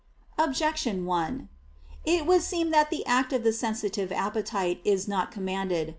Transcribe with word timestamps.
Objection 0.39 1.05
1: 1.05 1.47
It 2.05 2.25
would 2.25 2.41
seem 2.41 2.71
that 2.71 2.89
the 2.89 3.05
act 3.05 3.31
of 3.33 3.43
the 3.43 3.53
sensitive 3.53 4.11
appetite 4.11 4.81
is 4.83 5.07
not 5.07 5.29
commanded. 5.31 5.89